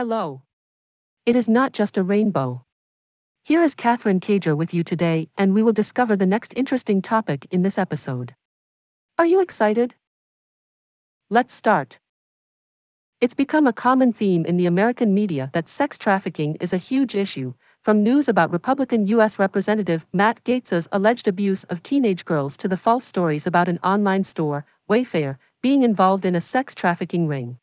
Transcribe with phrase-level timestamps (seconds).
[0.00, 0.40] Hello.
[1.26, 2.64] It is not just a rainbow.
[3.44, 7.46] Here is Catherine Cager with you today, and we will discover the next interesting topic
[7.50, 8.34] in this episode.
[9.18, 9.96] Are you excited?
[11.28, 11.98] Let's start.
[13.20, 17.14] It's become a common theme in the American media that sex trafficking is a huge
[17.14, 19.38] issue, from news about Republican U.S.
[19.38, 24.24] Representative Matt Gaetz's alleged abuse of teenage girls to the false stories about an online
[24.24, 27.58] store, Wayfair, being involved in a sex trafficking ring.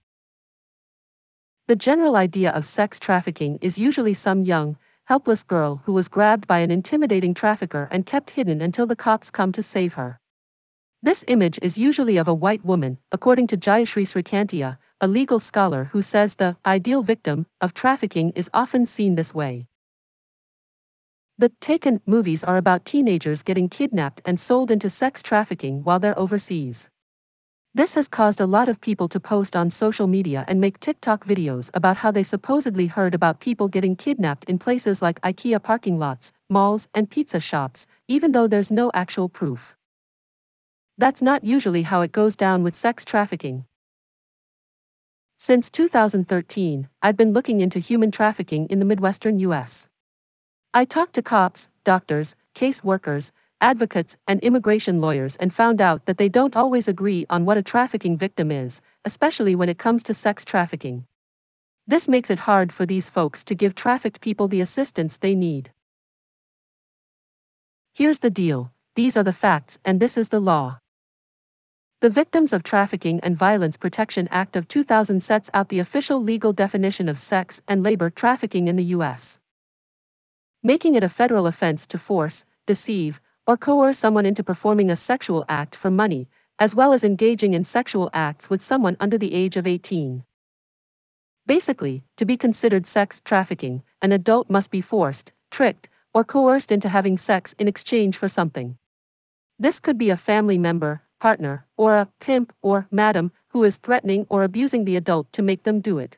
[1.68, 6.48] The general idea of sex trafficking is usually some young, helpless girl who was grabbed
[6.48, 10.22] by an intimidating trafficker and kept hidden until the cops come to save her.
[11.04, 15.90] This image is usually of a white woman, according to Jayashri Srikantiah, a legal scholar
[15.92, 19.68] who says the ideal victim of trafficking is often seen this way.
[21.38, 26.18] The Taken movies are about teenagers getting kidnapped and sold into sex trafficking while they're
[26.18, 26.90] overseas.
[27.78, 31.26] This has caused a lot of people to post on social media and make TikTok
[31.26, 36.00] videos about how they supposedly heard about people getting kidnapped in places like IKEA parking
[36.00, 39.76] lots, malls, and pizza shops, even though there's no actual proof.
[40.98, 43.66] That's not usually how it goes down with sex trafficking.
[45.38, 49.88] Since 2013, I've been looking into human trafficking in the Midwestern US.
[50.74, 56.18] I talked to cops, doctors, case workers, advocates, and immigration lawyers and found out that
[56.18, 60.14] they don't always agree on what a trafficking victim is, especially when it comes to
[60.14, 61.06] sex trafficking.
[61.86, 65.72] This makes it hard for these folks to give trafficked people the assistance they need.
[67.94, 70.80] Here's the deal these are the facts, and this is the law.
[72.02, 76.54] The Victims of Trafficking and Violence Protection Act of 2000 sets out the official legal
[76.54, 79.40] definition of sex and labor trafficking in the U.S
[80.64, 85.46] making it a federal offense to force, deceive, or coerce someone into performing a sexual
[85.48, 86.28] act for money,
[86.60, 90.24] as well as engaging in sexual acts with someone under the age of 18.
[91.46, 96.90] Basically, to be considered sex trafficking, an adult must be forced, tricked, or coerced into
[96.90, 98.78] having sex in exchange for something.
[99.58, 104.26] This could be a family member, partner, or a pimp or madam who is threatening
[104.30, 106.18] or abusing the adult to make them do it.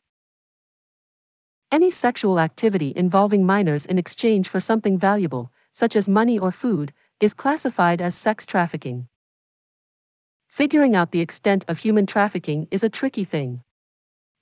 [1.71, 6.91] Any sexual activity involving minors in exchange for something valuable, such as money or food,
[7.19, 9.07] is classified as sex trafficking.
[10.47, 13.61] Figuring out the extent of human trafficking is a tricky thing.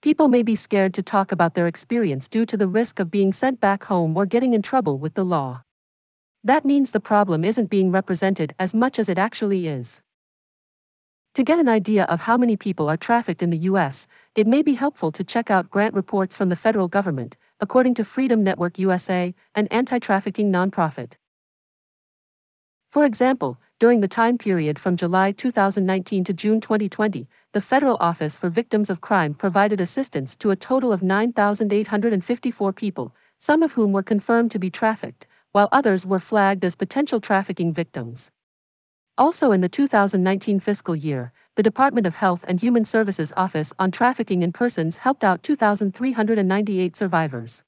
[0.04, 3.32] People may be scared to talk about their experience due to the risk of being
[3.32, 5.64] sent back home or getting in trouble with the law.
[6.44, 10.02] That means the problem isn't being represented as much as it actually is.
[11.34, 14.62] To get an idea of how many people are trafficked in the U.S., it may
[14.62, 18.78] be helpful to check out grant reports from the federal government, according to Freedom Network
[18.78, 21.14] USA, an anti trafficking nonprofit.
[22.90, 28.38] For example, during the time period from July 2019 to June 2020, the Federal Office
[28.38, 33.92] for Victims of Crime provided assistance to a total of 9,854 people, some of whom
[33.92, 38.32] were confirmed to be trafficked, while others were flagged as potential trafficking victims.
[39.18, 43.92] Also in the 2019 fiscal year, the Department of Health and Human Services Office on
[43.92, 47.64] Trafficking in Persons helped out 2,398 survivors.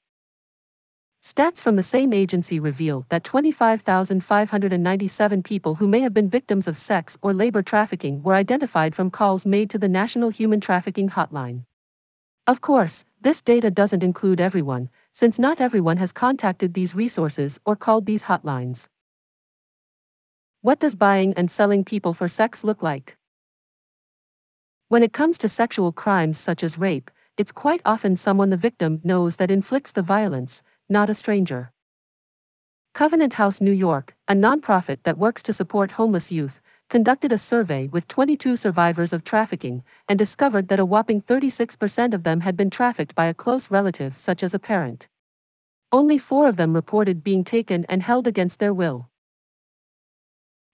[1.22, 6.78] Stats from the same agency reveal that 25,597 people who may have been victims of
[6.78, 11.66] sex or labor trafficking were identified from calls made to the National Human Trafficking Hotline.
[12.46, 17.76] Of course, this data doesn't include everyone, since not everyone has contacted these resources or
[17.76, 18.88] called these hotlines.
[20.62, 23.18] What does buying and selling people for sex look like?
[24.88, 29.02] When it comes to sexual crimes such as rape, it's quite often someone the victim
[29.04, 31.72] knows that inflicts the violence, not a stranger.
[32.92, 37.86] Covenant House New York, a nonprofit that works to support homeless youth, conducted a survey
[37.86, 42.68] with 22 survivors of trafficking and discovered that a whopping 36% of them had been
[42.68, 45.06] trafficked by a close relative, such as a parent.
[45.92, 49.08] Only four of them reported being taken and held against their will.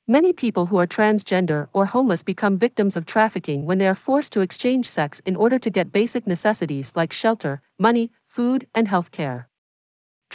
[0.08, 4.32] Many people who are transgender or homeless become victims of trafficking when they are forced
[4.32, 9.10] to exchange sex in order to get basic necessities like shelter, money, food, and health
[9.10, 9.48] care.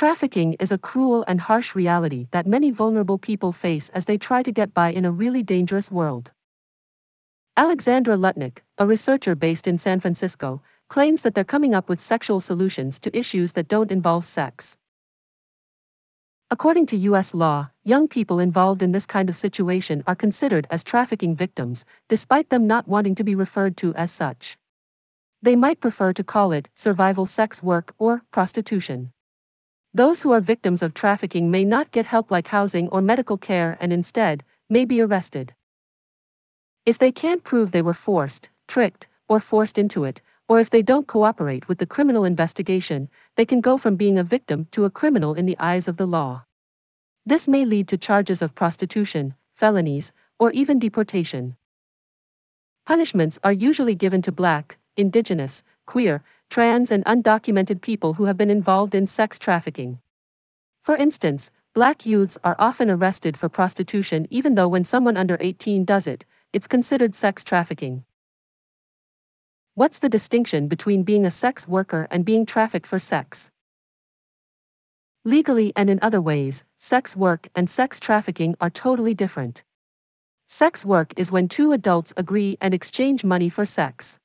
[0.02, 4.42] Trafficking is a cruel and harsh reality that many vulnerable people face as they try
[4.42, 6.32] to get by in a really dangerous world.
[7.56, 12.40] Alexandra Lutnick, a researcher based in San Francisco, claims that they're coming up with sexual
[12.40, 14.76] solutions to issues that don't involve sex.
[16.50, 17.36] According to U.S.
[17.36, 22.50] law, young people involved in this kind of situation are considered as trafficking victims, despite
[22.50, 24.58] them not wanting to be referred to as such.
[25.44, 29.12] They might prefer to call it survival sex work or prostitution.
[29.94, 33.78] Those who are victims of trafficking may not get help like housing or medical care
[33.82, 35.54] and instead, may be arrested.
[36.86, 40.82] If they can't prove they were forced, tricked, or forced into it, or if they
[40.82, 44.90] don't cooperate with the criminal investigation, they can go from being a victim to a
[44.90, 46.46] criminal in the eyes of the law.
[47.26, 51.56] This may lead to charges of prostitution, felonies, or even deportation.
[52.86, 58.50] Punishments are usually given to black, indigenous, queer, trans, and undocumented people who have been
[58.50, 60.00] involved in sex trafficking.
[60.82, 65.86] For instance, black youths are often arrested for prostitution even though when someone under 18
[65.86, 68.04] does it, it's considered sex trafficking.
[69.76, 73.52] What's the distinction between being a sex worker and being trafficked for sex?
[75.24, 79.64] Legally and in other ways, sex work and sex trafficking are totally different.
[80.48, 84.20] Sex work is when two adults agree and exchange money for sex.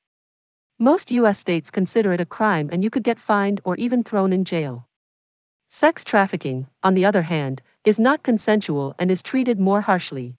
[0.79, 4.31] Most US states consider it a crime and you could get fined or even thrown
[4.31, 4.87] in jail.
[5.67, 10.35] Sex trafficking, on the other hand, is not consensual and is treated more harshly.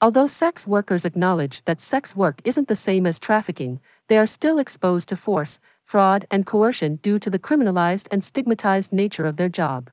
[0.00, 4.58] Although sex workers acknowledge that sex work isn't the same as trafficking, they are still
[4.58, 9.50] exposed to force, fraud, and coercion due to the criminalized and stigmatized nature of their
[9.50, 9.90] job.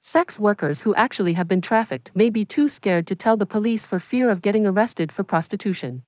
[0.00, 3.84] Sex workers who actually have been trafficked may be too scared to tell the police
[3.84, 6.04] for fear of getting arrested for prostitution.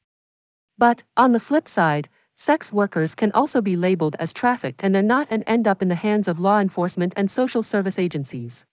[0.79, 2.09] But, on the flip side,
[2.41, 5.89] sex workers can also be labeled as trafficked and they're not and end up in
[5.89, 8.65] the hands of law enforcement and social service agencies.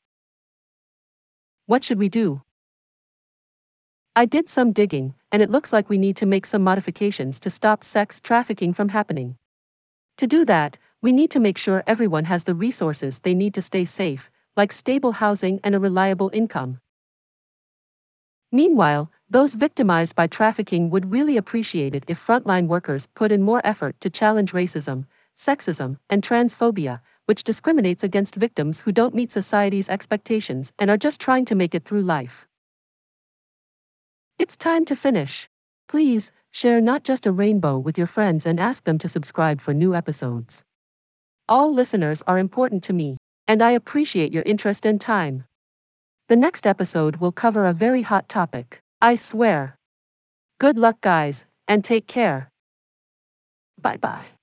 [1.66, 2.44] What should we do?
[4.16, 7.50] I did some digging, and it looks like we need to make some modifications to
[7.50, 9.36] stop sex trafficking from happening.
[10.16, 13.62] To do that, we need to make sure everyone has the resources they need to
[13.62, 16.80] stay safe, like stable housing and a reliable income.
[18.50, 23.62] Meanwhile, those victimized by trafficking would really appreciate it if frontline workers put in more
[23.65, 29.89] effort to challenge racism, sexism, and transphobia, which discriminates against victims who don't meet society's
[29.89, 32.47] expectations and are just trying to make it through life.
[34.39, 35.50] It's time to finish.
[35.89, 39.74] Please, share not just a rainbow with your friends and ask them to subscribe for
[39.74, 40.63] new episodes.
[41.50, 45.44] All listeners are important to me, and I appreciate your interest and time.
[46.29, 49.76] The next episode will cover a very hot topic, I swear.
[50.60, 52.50] Good luck, guys, and take care.
[53.82, 54.37] Bye bye.